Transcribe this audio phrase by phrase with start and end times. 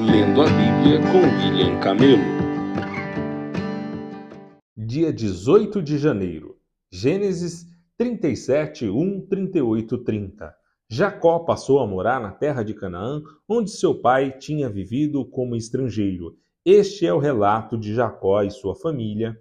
[0.00, 2.22] Lendo a Bíblia com William Camelo.
[4.76, 6.56] Dia 18 de janeiro.
[6.88, 7.66] Gênesis
[7.96, 10.54] 37, 1, 38, 30.
[10.88, 16.36] Jacó passou a morar na terra de Canaã, onde seu pai tinha vivido como estrangeiro.
[16.64, 19.36] Este é o relato de Jacó e sua família.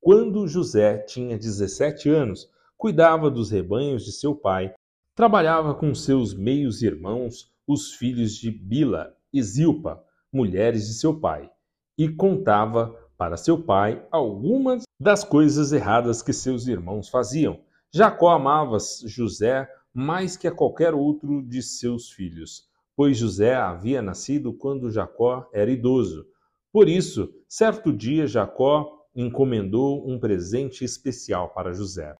[0.00, 4.72] Quando José tinha 17 anos, cuidava dos rebanhos de seu pai,
[5.16, 10.02] trabalhava com seus meios irmãos, os filhos de Bila e Zilpa,
[10.32, 11.50] mulheres de seu pai,
[11.98, 17.60] e contava para seu pai algumas das coisas erradas que seus irmãos faziam.
[17.92, 22.64] Jacó amava José mais que a qualquer outro de seus filhos,
[22.94, 26.26] pois José havia nascido quando Jacó era idoso.
[26.72, 32.14] Por isso, certo dia Jacó encomendou um presente especial para José.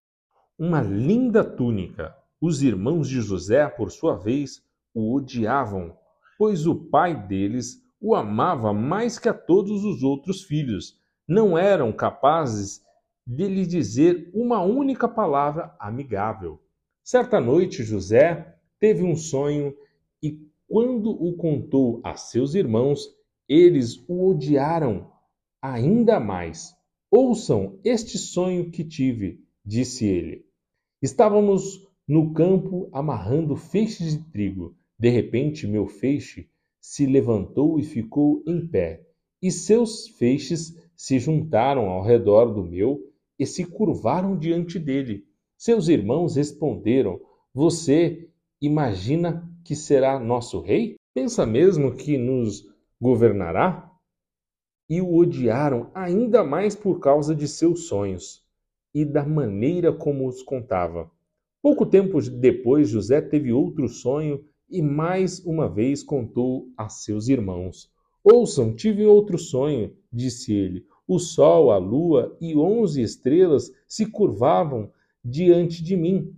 [0.57, 2.15] Uma linda túnica.
[2.41, 4.61] Os irmãos de José, por sua vez,
[4.93, 5.95] o odiavam,
[6.37, 10.95] pois o pai deles o amava mais que a todos os outros filhos.
[11.27, 12.81] Não eram capazes
[13.25, 16.61] de lhe dizer uma única palavra amigável.
[17.03, 19.75] Certa noite, José teve um sonho
[20.21, 23.07] e, quando o contou a seus irmãos,
[23.49, 25.11] eles o odiaram
[25.61, 26.75] ainda mais.
[27.09, 30.45] Ouçam este sonho que tive, disse ele.
[31.01, 34.75] Estávamos no campo amarrando feixes de trigo.
[34.99, 39.05] De repente, meu feixe se levantou e ficou em pé,
[39.41, 42.99] e seus feixes se juntaram ao redor do meu
[43.37, 45.23] e se curvaram diante dele.
[45.55, 47.19] Seus irmãos responderam:
[47.53, 50.95] Você imagina que será nosso rei?
[51.13, 52.67] Pensa mesmo que nos
[52.99, 53.91] governará?
[54.89, 58.43] E o odiaram ainda mais por causa de seus sonhos
[58.93, 61.11] e da maneira como os contava.
[61.61, 67.91] Pouco tempo depois, José teve outro sonho e mais uma vez contou a seus irmãos.
[68.23, 70.85] Ouçam, tive outro sonho, disse ele.
[71.07, 74.91] O sol, a lua e onze estrelas se curvavam
[75.23, 76.35] diante de mim.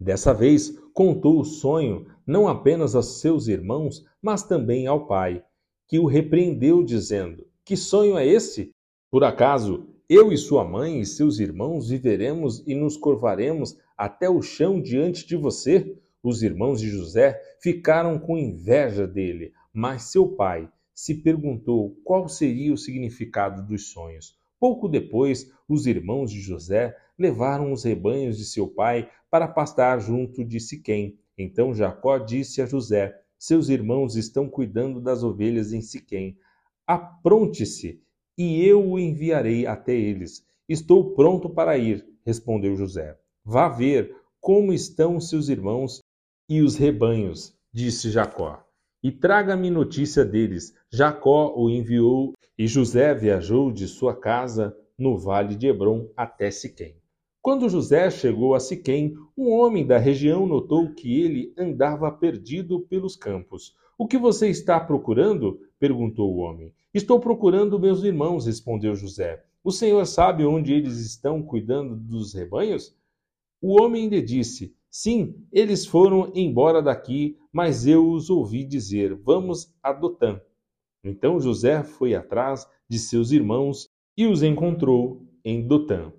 [0.00, 5.44] Dessa vez, contou o sonho não apenas aos seus irmãos, mas também ao pai,
[5.86, 8.74] que o repreendeu, dizendo: Que sonho é esse?
[9.10, 14.42] Por acaso eu e sua mãe e seus irmãos viveremos e nos curvaremos até o
[14.42, 15.96] chão diante de você?
[16.22, 22.72] Os irmãos de José ficaram com inveja dele, mas seu pai se perguntou qual seria
[22.72, 24.38] o significado dos sonhos.
[24.60, 30.44] Pouco depois, os irmãos de José levaram os rebanhos de seu pai para pastar junto
[30.44, 31.18] de Siquém.
[31.36, 36.38] Então Jacó disse a José: Seus irmãos estão cuidando das ovelhas em Siquém.
[36.86, 38.00] Apronte-se,
[38.38, 40.46] e eu o enviarei até eles.
[40.68, 43.18] Estou pronto para ir, respondeu José.
[43.44, 46.01] Vá ver como estão seus irmãos
[46.52, 48.62] e os rebanhos, disse Jacó.
[49.02, 50.74] E traga-me notícia deles.
[50.92, 56.94] Jacó o enviou, e José viajou de sua casa no vale de Hebron até Siquém.
[57.40, 63.16] Quando José chegou a Siquém, um homem da região notou que ele andava perdido pelos
[63.16, 63.74] campos.
[63.96, 65.58] O que você está procurando?
[65.78, 66.70] perguntou o homem.
[66.92, 69.42] Estou procurando meus irmãos, respondeu José.
[69.64, 72.94] O senhor sabe onde eles estão cuidando dos rebanhos?
[73.58, 79.74] O homem lhe disse: Sim, eles foram embora daqui, mas eu os ouvi dizer: Vamos
[79.82, 80.38] a Dotã.
[81.02, 86.12] Então José foi atrás de seus irmãos e os encontrou em Dotã.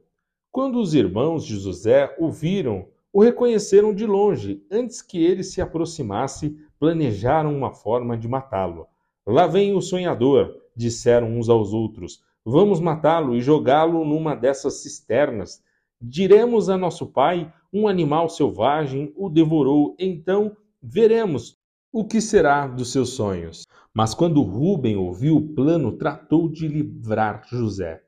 [0.52, 4.66] Quando os irmãos de José o viram, o reconheceram de longe.
[4.72, 8.88] Antes que ele se aproximasse, planejaram uma forma de matá-lo.
[9.24, 12.24] Lá vem o sonhador, disseram uns aos outros.
[12.44, 15.62] Vamos matá-lo e jogá-lo numa dessas cisternas.
[16.02, 21.58] Diremos a nosso pai: um animal selvagem o devorou, então veremos
[21.92, 23.66] o que será dos seus sonhos.
[23.94, 28.02] Mas quando Ruben ouviu o plano, tratou de livrar José.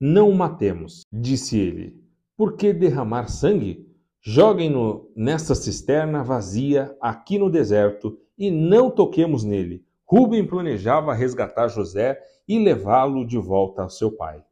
[0.00, 1.94] Não o matemos, disse ele.
[2.36, 3.86] Por que derramar sangue?
[4.22, 9.84] Joguem-no nesta cisterna vazia aqui no deserto e não toquemos nele.
[10.06, 12.18] Ruben planejava resgatar José
[12.48, 14.42] e levá-lo de volta ao seu pai.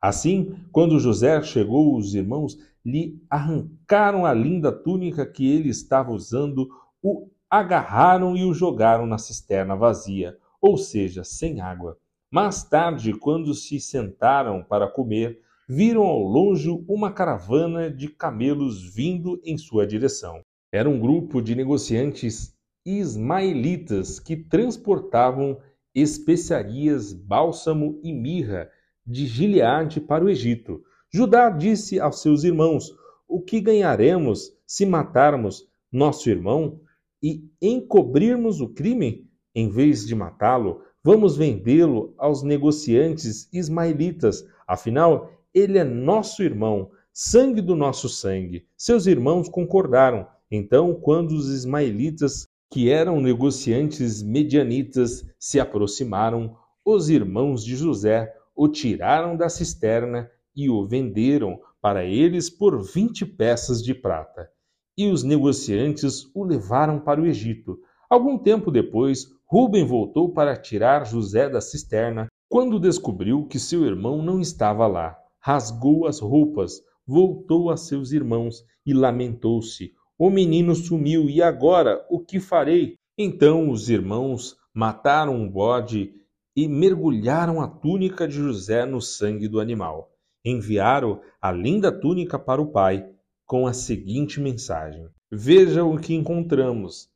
[0.00, 6.68] Assim, quando José chegou, os irmãos lhe arrancaram a linda túnica que ele estava usando,
[7.02, 11.98] o agarraram e o jogaram na cisterna vazia, ou seja, sem água.
[12.30, 19.40] Mais tarde, quando se sentaram para comer, viram ao longe uma caravana de camelos vindo
[19.44, 20.40] em sua direção.
[20.72, 22.54] Era um grupo de negociantes
[22.84, 25.58] ismaelitas que transportavam
[25.94, 28.68] especiarias, bálsamo e mirra
[29.06, 30.82] de Gileade para o Egito.
[31.14, 32.92] Judá disse aos seus irmãos:
[33.28, 36.80] O que ganharemos se matarmos nosso irmão?
[37.22, 39.30] e encobrirmos o crime?
[39.54, 44.44] Em vez de matá-lo, vamos vendê-lo aos negociantes ismaelitas.
[44.66, 48.66] Afinal, ele é nosso irmão, sangue do nosso sangue.
[48.76, 50.26] Seus irmãos concordaram.
[50.50, 58.66] Então, quando os ismaelitas, que eram negociantes medianitas, se aproximaram, os irmãos de José o
[58.66, 64.48] tiraram da cisterna e o venderam para eles por vinte peças de prata.
[64.96, 67.78] E os negociantes o levaram para o Egito.
[68.08, 72.28] Algum tempo depois, Rubem voltou para tirar José da cisterna.
[72.48, 78.64] Quando descobriu que seu irmão não estava lá, rasgou as roupas, voltou a seus irmãos
[78.86, 79.92] e lamentou-se.
[80.18, 82.94] O menino sumiu e agora o que farei?
[83.18, 86.14] Então os irmãos mataram um bode
[86.56, 90.13] e mergulharam a túnica de José no sangue do animal.
[90.44, 93.08] Enviaram a linda túnica para o pai
[93.46, 97.08] com a seguinte mensagem: Veja o que encontramos.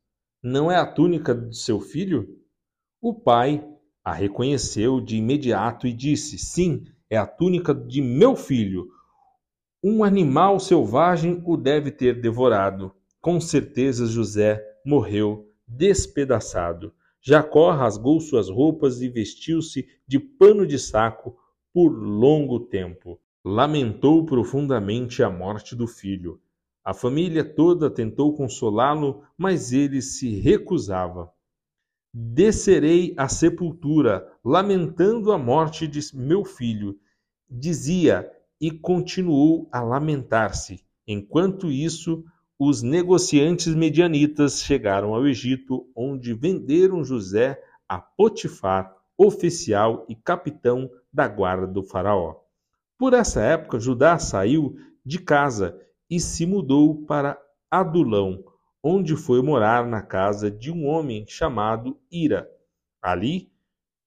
[0.43, 2.27] Não é a túnica de seu filho?
[3.03, 3.63] O pai
[4.03, 8.89] a reconheceu de imediato e disse: Sim, é a túnica de meu filho.
[9.85, 12.95] Um animal selvagem o deve ter devorado.
[13.21, 16.95] Com certeza José morreu despedaçado.
[17.21, 21.37] Jacó rasgou suas roupas e vestiu-se de pano de saco
[21.79, 23.21] por longo tempo.
[23.45, 26.41] Lamentou profundamente a morte do filho.
[26.85, 31.31] A família toda tentou consolá-lo, mas ele se recusava.
[32.13, 36.99] Descerei à sepultura, lamentando a morte de meu filho,
[37.49, 38.29] dizia,
[38.61, 40.85] e continuou a lamentar-se.
[41.07, 42.25] Enquanto isso,
[42.59, 47.57] os negociantes medianitas chegaram ao Egito, onde venderam José
[47.89, 52.37] a Potifar, oficial e capitão da guarda do Faraó.
[52.97, 55.79] Por essa época, Judá saiu de casa
[56.09, 57.39] e se mudou para
[57.71, 58.45] Adulão,
[58.83, 62.49] onde foi morar na casa de um homem chamado Ira.
[63.03, 63.53] Ali,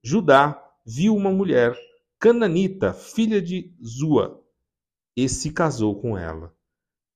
[0.03, 1.77] Judá viu uma mulher,
[2.17, 4.41] cananita, filha de Zua,
[5.15, 6.51] e se casou com ela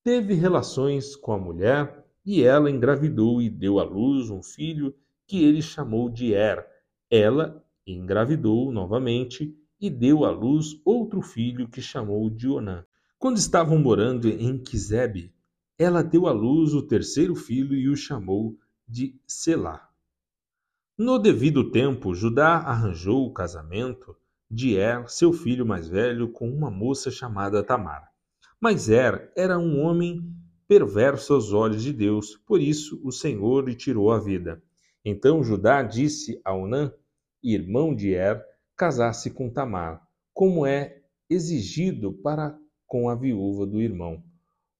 [0.06, 4.96] teve relações com a mulher e ela engravidou e deu à luz um filho
[5.28, 6.64] que ele chamou de Er.
[7.10, 12.86] Ela engravidou novamente e deu à luz outro filho que chamou de Onã.
[13.18, 15.34] Quando estavam morando em Quizebe,
[15.78, 19.90] ela deu à luz o terceiro filho e o chamou de Selá.
[20.98, 24.16] No devido tempo, Judá arranjou o casamento
[24.50, 28.10] de Er, seu filho mais velho, com uma moça chamada Tamar.
[28.60, 30.24] Mas Er era um homem
[30.68, 34.64] perverso aos olhos de Deus, por isso o Senhor lhe tirou a vida.
[35.04, 36.92] Então Judá disse a Onã,
[37.54, 38.44] irmão de Er,
[38.76, 40.02] casasse com Tamar,
[40.34, 42.58] como é exigido para
[42.88, 44.24] com a viúva do irmão.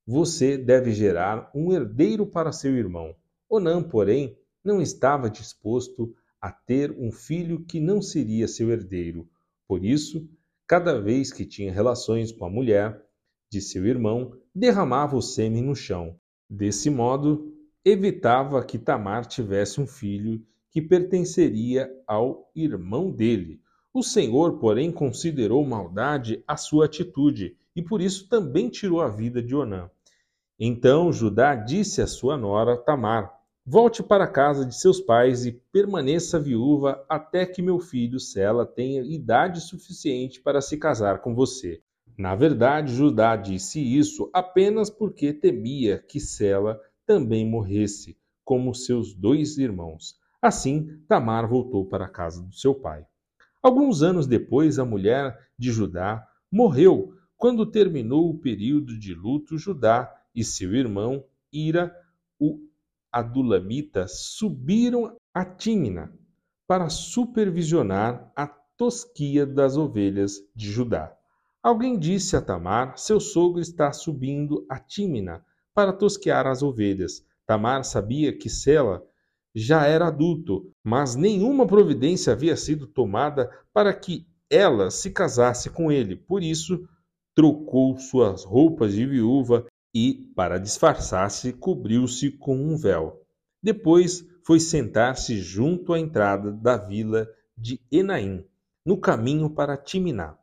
[0.06, 3.16] Você deve gerar um herdeiro para seu irmão.
[3.50, 9.28] Onã, porém, não estava disposto a ter um filho que não seria seu herdeiro.
[9.68, 10.30] Por isso,
[10.68, 13.04] cada vez que tinha relações com a mulher,
[13.52, 16.20] de seu irmão derramava o sêmen no chão.
[16.50, 17.54] Desse modo,
[17.84, 20.46] evitava que Tamar tivesse um filho
[20.76, 23.62] que pertenceria ao irmão dele.
[23.94, 29.42] O Senhor, porém, considerou maldade a sua atitude e por isso também tirou a vida
[29.42, 29.90] de Onã.
[30.60, 33.34] Então Judá disse à sua nora Tamar:
[33.66, 38.66] Volte para a casa de seus pais e permaneça viúva até que meu filho Sela
[38.66, 41.82] tenha idade suficiente para se casar com você.
[42.18, 49.58] Na verdade, Judá disse isso apenas porque temia que Sela também morresse, como seus dois
[49.58, 50.20] irmãos.
[50.46, 53.04] Assim, Tamar voltou para a casa do seu pai.
[53.64, 57.16] Alguns anos depois, a mulher de Judá morreu.
[57.36, 61.92] Quando terminou o período de luto, Judá e seu irmão Ira,
[62.40, 62.60] o
[63.12, 66.14] Adulamita, subiram a Tímina
[66.68, 71.12] para supervisionar a tosquia das ovelhas de Judá.
[71.64, 77.26] Alguém disse a Tamar: Seu sogro está subindo a Tímina para tosquear as ovelhas.
[77.48, 79.04] Tamar sabia que Sela
[79.56, 85.90] já era adulto, mas nenhuma providência havia sido tomada para que ela se casasse com
[85.92, 86.16] ele.
[86.16, 86.86] Por isso,
[87.34, 93.22] trocou suas roupas de viúva e, para disfarçar-se, cobriu-se com um véu.
[93.64, 98.44] Depois foi sentar-se junto à entrada da vila de Enaim,
[98.86, 100.38] no caminho para Timiná.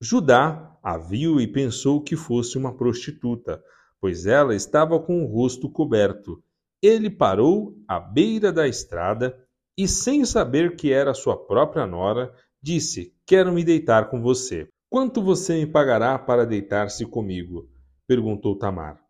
[0.00, 3.62] Judá a viu e pensou que fosse uma prostituta,
[4.00, 6.42] pois ela estava com o rosto coberto.
[6.86, 9.36] Ele parou à beira da estrada
[9.76, 14.68] e, sem saber que era sua própria nora, disse: Quero me deitar com você.
[14.88, 17.68] Quanto você me pagará para deitar-se comigo?
[18.06, 19.02] perguntou Tamar.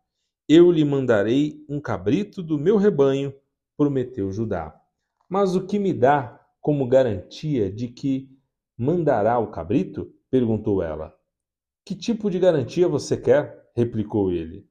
[0.49, 3.31] Eu lhe mandarei um cabrito do meu rebanho,
[3.77, 4.75] prometeu Judá.
[5.29, 8.27] Mas o que me dá como garantia de que
[8.75, 10.11] mandará o cabrito?
[10.31, 11.15] perguntou ela.
[11.85, 13.69] Que tipo de garantia você quer?
[13.75, 14.67] replicou ele.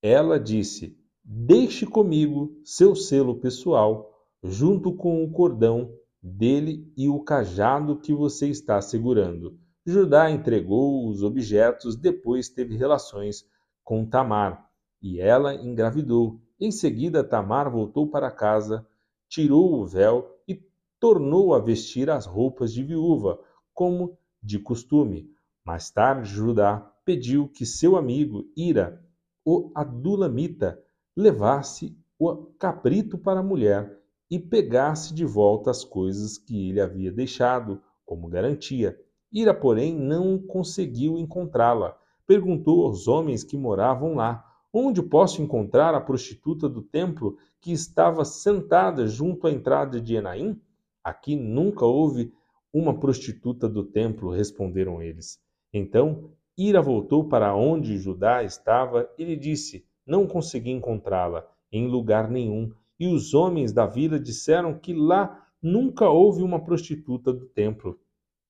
[0.00, 8.00] Ela disse: Deixe comigo seu selo pessoal, junto com o cordão dele e o cajado
[8.00, 9.58] que você está segurando.
[9.84, 13.44] Judá entregou os objetos, depois teve relações
[13.82, 14.70] com Tamar,
[15.02, 16.40] e ela engravidou.
[16.60, 18.86] Em seguida, Tamar voltou para casa,
[19.28, 20.62] tirou o véu e
[20.98, 23.40] tornou a vestir as roupas de viúva,
[23.72, 25.30] como de costume.
[25.64, 29.02] Mais tarde, Judá pediu que seu amigo Ira,
[29.44, 30.78] o adulamita,
[31.16, 33.98] levasse o cabrito para a mulher
[34.30, 38.98] e pegasse de volta as coisas que ele havia deixado como garantia.
[39.32, 41.96] Ira, porém, não conseguiu encontrá-la.
[42.26, 48.24] Perguntou aos homens que moravam lá: Onde posso encontrar a prostituta do templo que estava
[48.24, 50.60] sentada junto à entrada de Enaim?
[51.02, 52.32] Aqui nunca houve
[52.72, 55.40] uma prostituta do templo, responderam eles.
[55.72, 62.28] Então Ira voltou para onde Judá estava e lhe disse: Não consegui encontrá-la em lugar
[62.28, 62.72] nenhum.
[62.98, 67.96] E os homens da vila disseram que lá nunca houve uma prostituta do templo.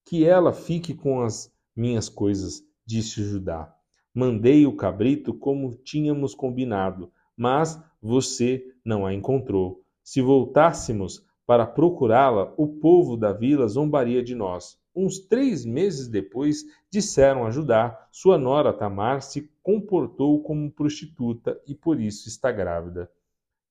[0.03, 3.71] Que ela fique com as minhas coisas, disse Judá.
[4.11, 9.83] Mandei o cabrito como tínhamos combinado, mas você não a encontrou.
[10.03, 14.79] Se voltássemos para procurá-la, o povo da vila zombaria de nós.
[14.93, 21.73] Uns três meses depois, disseram a Judá: sua nora Tamar se comportou como prostituta e
[21.73, 23.09] por isso está grávida.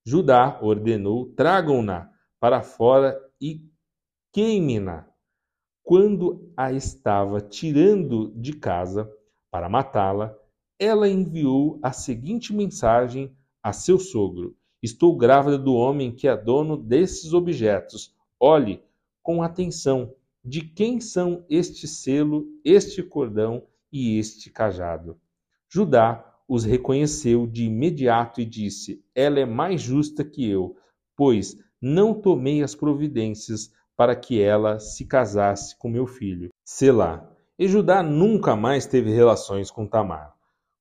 [0.03, 3.63] Judá ordenou: tragam-na para fora e
[4.33, 5.07] queimem-na.
[5.83, 9.11] Quando a estava tirando de casa
[9.51, 10.35] para matá-la,
[10.79, 16.75] ela enviou a seguinte mensagem a seu sogro: Estou grávida do homem que é dono
[16.75, 18.15] desses objetos.
[18.39, 18.83] Olhe
[19.21, 25.19] com atenção de quem são este selo, este cordão e este cajado.
[25.69, 30.75] Judá os reconheceu de imediato e disse: Ela é mais justa que eu,
[31.15, 36.49] pois não tomei as providências para que ela se casasse com meu filho.
[36.63, 37.27] Selá.
[37.57, 40.33] E Judá nunca mais teve relações com Tamar.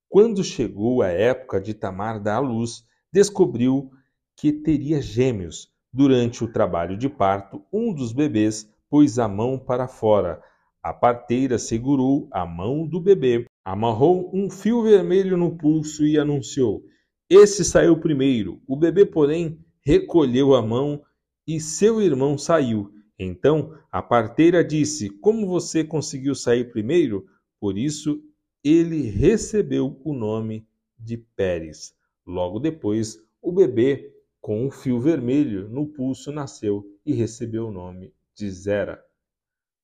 [0.09, 3.91] Quando chegou a época de Tamar dar à luz, descobriu
[4.37, 5.71] que teria gêmeos.
[5.93, 10.43] Durante o trabalho de parto, um dos bebês pôs a mão para fora.
[10.83, 16.83] A parteira segurou a mão do bebê, amarrou um fio vermelho no pulso e anunciou:
[17.29, 18.61] Esse saiu primeiro.
[18.67, 21.01] O bebê, porém, recolheu a mão
[21.47, 22.91] e seu irmão saiu.
[23.19, 27.25] Então a parteira disse: Como você conseguiu sair primeiro?
[27.61, 28.21] Por isso
[28.65, 30.67] ele recebeu o nome
[30.99, 31.95] de Pérez.
[32.27, 38.13] Logo depois, o bebê, com um fio vermelho no pulso, nasceu e recebeu o nome
[38.41, 39.05] de Zera.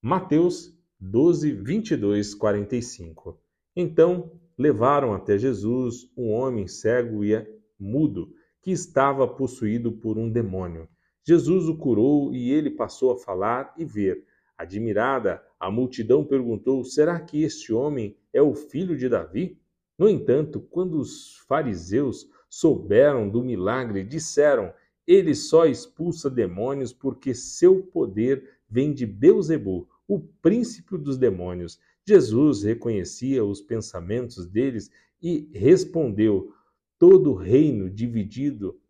[0.00, 3.38] Mateus 12, 22, 45.
[3.76, 7.46] Então levaram até Jesus um homem cego e
[7.78, 8.32] mudo
[8.62, 10.88] que estava possuído por um demônio.
[11.22, 14.24] Jesus o curou e ele passou a falar e ver.
[14.56, 19.60] Admirada, a multidão perguntou: Será que este homem é o filho de Davi?
[19.98, 24.72] No entanto, quando os fariseus souberam do milagre, disseram:
[25.06, 31.78] Ele só expulsa demônios porque seu poder vem de Beuzebu, o príncipe dos demônios.
[32.06, 34.90] Jesus reconhecia os pensamentos deles
[35.22, 36.52] e respondeu:
[36.98, 38.80] Todo reino dividido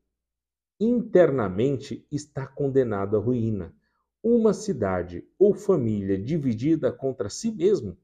[0.79, 3.75] internamente está condenado à ruína.
[4.23, 7.97] Uma cidade ou família dividida contra si mesmo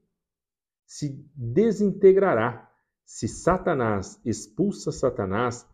[0.85, 2.69] se desintegrará.
[3.05, 5.67] Se Satanás expulsa Satanás,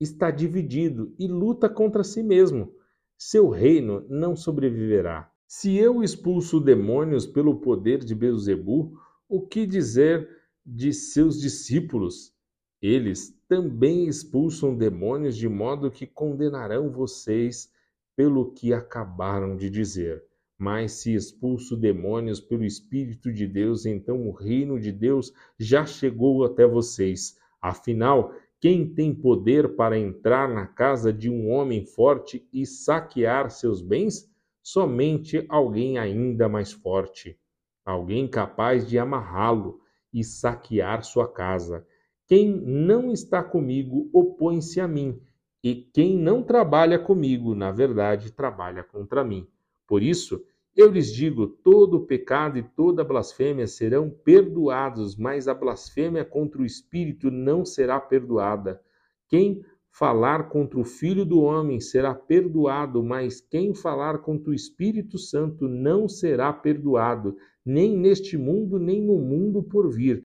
[0.00, 2.72] está dividido e luta contra si mesmo.
[3.18, 5.30] Seu reino não sobreviverá.
[5.46, 10.28] Se eu expulso demônios pelo poder de Beuzebu, o que dizer
[10.64, 12.32] de seus discípulos?
[12.80, 17.70] Eles também expulsam demônios de modo que condenarão vocês
[18.16, 20.24] pelo que acabaram de dizer.
[20.56, 26.44] Mas se expulso demônios pelo Espírito de Deus, então o reino de Deus já chegou
[26.44, 27.36] até vocês.
[27.60, 33.80] Afinal, quem tem poder para entrar na casa de um homem forte e saquear seus
[33.80, 34.30] bens?
[34.62, 37.38] Somente alguém ainda mais forte,
[37.84, 39.80] alguém capaz de amarrá-lo
[40.12, 41.86] e saquear sua casa.
[42.26, 45.18] Quem não está comigo opõe-se a mim,
[45.64, 49.48] e quem não trabalha comigo, na verdade, trabalha contra mim.
[49.86, 50.44] Por isso,
[50.76, 56.64] eu lhes digo: todo pecado e toda blasfêmia serão perdoados, mas a blasfêmia contra o
[56.64, 58.80] Espírito não será perdoada.
[59.28, 59.62] Quem
[59.92, 65.68] falar contra o Filho do Homem será perdoado, mas quem falar contra o Espírito Santo
[65.68, 70.22] não será perdoado, nem neste mundo, nem no mundo por vir.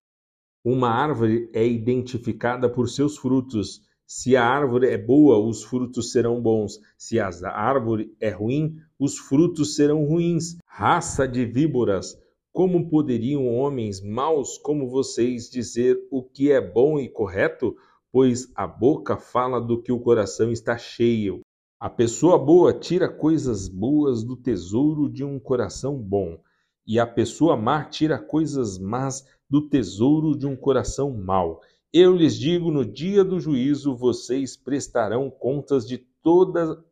[0.64, 3.82] Uma árvore é identificada por seus frutos.
[4.06, 6.78] Se a árvore é boa, os frutos serão bons.
[6.96, 10.56] Se a árvore é ruim, os frutos serão ruins.
[10.64, 12.16] Raça de víboras,
[12.52, 17.76] como poderiam homens maus como vocês dizer o que é bom e correto?
[18.12, 21.40] Pois a boca fala do que o coração está cheio.
[21.78, 26.38] A pessoa boa tira coisas boas do tesouro de um coração bom,
[26.86, 31.60] e a pessoa má tira coisas más do tesouro de um coração mau.
[31.98, 36.84] Eu lhes digo: no dia do juízo vocês prestarão contas de toda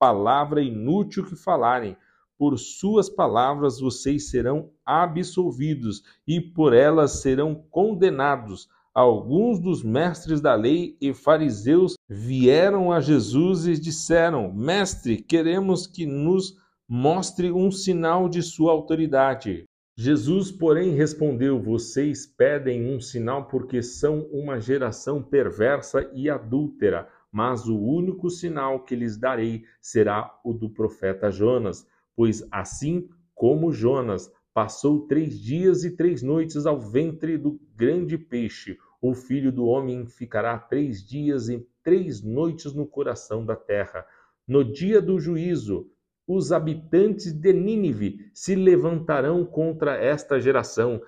[0.00, 1.96] palavra inútil que falarem
[2.36, 8.68] por suas palavras vocês serão absolvidos e por elas serão condenados.
[8.92, 16.04] Alguns dos mestres da lei e fariseus vieram a Jesus e disseram: Mestre, queremos que
[16.04, 16.56] nos
[16.88, 19.67] mostre um sinal de sua autoridade.
[20.00, 27.66] Jesus, porém, respondeu: Vocês pedem um sinal porque são uma geração perversa e adúltera, mas
[27.66, 31.84] o único sinal que lhes darei será o do profeta Jonas.
[32.14, 38.78] Pois assim como Jonas passou três dias e três noites ao ventre do grande peixe,
[39.02, 44.06] o filho do homem ficará três dias e três noites no coração da terra.
[44.46, 45.90] No dia do juízo,
[46.28, 51.00] os habitantes de Nínive se levantarão contra esta geração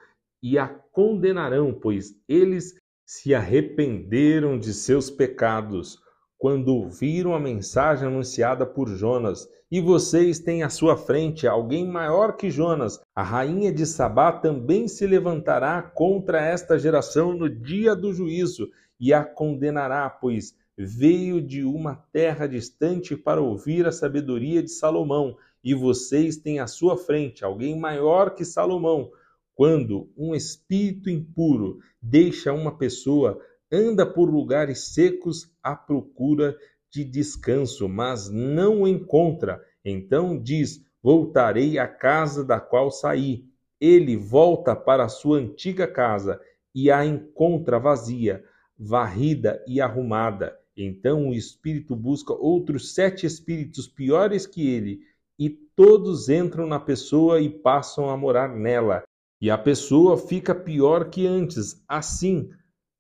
[0.43, 2.75] e a condenarão, pois eles
[3.07, 5.99] se arrependeram de seus pecados
[6.39, 12.35] quando ouviram a mensagem anunciada por Jonas, e vocês têm à sua frente alguém maior
[12.35, 18.11] que Jonas, a rainha de Sabá também se levantará contra esta geração no dia do
[18.15, 20.55] juízo e a condenará, pois
[20.87, 26.67] veio de uma terra distante para ouvir a sabedoria de Salomão, e vocês têm à
[26.67, 29.11] sua frente alguém maior que Salomão.
[29.55, 33.39] Quando um espírito impuro deixa uma pessoa,
[33.71, 36.57] anda por lugares secos à procura
[36.91, 39.63] de descanso, mas não o encontra.
[39.85, 43.45] Então diz: Voltarei à casa da qual saí.
[43.81, 46.41] Ele volta para sua antiga casa
[46.75, 48.45] e a encontra vazia,
[48.79, 50.57] varrida e arrumada.
[50.77, 55.01] Então o espírito busca outros sete espíritos piores que ele,
[55.39, 59.03] e todos entram na pessoa e passam a morar nela.
[59.41, 61.83] E a pessoa fica pior que antes.
[61.89, 62.51] Assim,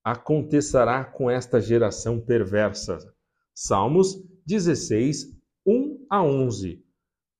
[0.02, 2.98] acontecerá com esta geração perversa.
[3.54, 6.82] Salmos 16, 1 a 11.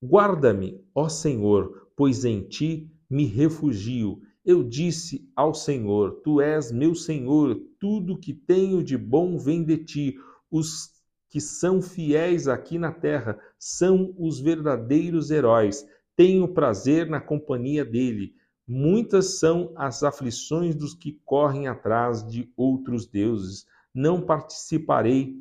[0.03, 4.21] Guarda-me, ó Senhor, pois em ti me refugio.
[4.45, 9.77] Eu disse ao Senhor: Tu és meu Senhor, tudo que tenho de bom vem de
[9.77, 10.17] ti.
[10.51, 10.91] Os
[11.29, 15.87] que são fiéis aqui na terra são os verdadeiros heróis.
[16.17, 18.35] Tenho prazer na companhia dele.
[18.67, 23.67] Muitas são as aflições dos que correm atrás de outros deuses.
[23.95, 25.37] Não participarei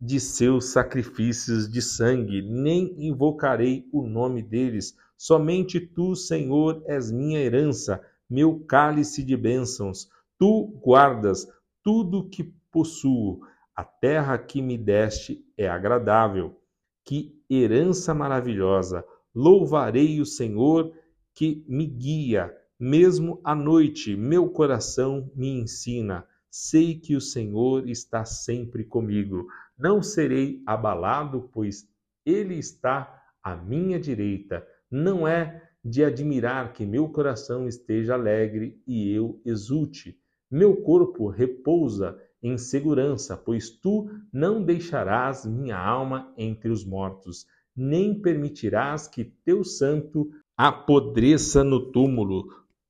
[0.00, 4.94] de seus sacrifícios de sangue, nem invocarei o nome deles.
[5.16, 10.08] Somente tu, Senhor, és minha herança, meu cálice de bênçãos.
[10.38, 11.46] Tu guardas
[11.82, 13.40] tudo que possuo.
[13.74, 16.60] A terra que me deste é agradável.
[17.04, 19.04] Que herança maravilhosa!
[19.34, 20.92] Louvarei o Senhor
[21.34, 26.26] que me guia mesmo à noite, meu coração me ensina.
[26.50, 29.46] Sei que o Senhor está sempre comigo.
[29.78, 31.88] Não serei abalado, pois
[32.26, 34.66] Ele está à minha direita.
[34.90, 40.18] Não é de admirar que meu coração esteja alegre e eu exulte.
[40.50, 48.20] Meu corpo repousa em segurança, pois tu não deixarás minha alma entre os mortos, nem
[48.20, 52.46] permitirás que teu santo apodreça no túmulo.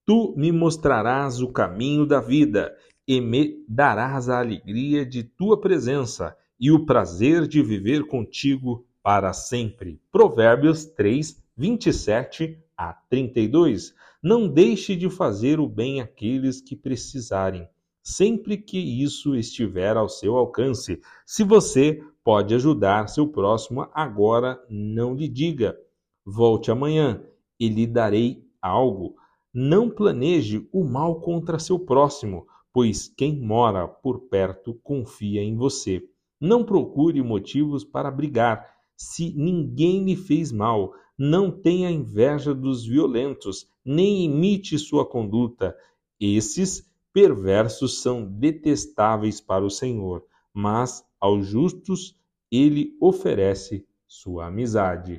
[0.06, 2.76] Tu me mostrarás o caminho da vida
[3.08, 9.32] e me darás a alegria de tua presença e o prazer de viver contigo para
[9.32, 10.00] sempre.
[10.10, 13.94] Provérbios 3, 27 a 32.
[14.22, 17.68] Não deixe de fazer o bem àqueles que precisarem,
[18.02, 21.00] sempre que isso estiver ao seu alcance.
[21.26, 25.78] Se você pode ajudar seu próximo agora, não lhe diga:
[26.24, 27.22] volte amanhã
[27.58, 29.16] e lhe darei algo
[29.54, 36.02] não planeje o mal contra seu próximo, pois quem mora por perto confia em você.
[36.40, 38.68] Não procure motivos para brigar.
[38.96, 45.76] Se ninguém lhe fez mal, não tenha inveja dos violentos, nem imite sua conduta.
[46.20, 52.16] Esses perversos são detestáveis para o Senhor, mas aos justos
[52.50, 55.12] ele oferece sua amizade.